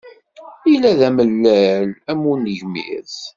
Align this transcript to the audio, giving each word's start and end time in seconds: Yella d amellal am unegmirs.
Yella 0.69 0.91
d 0.99 1.01
amellal 1.07 1.89
am 2.11 2.21
unegmirs. 2.31 3.17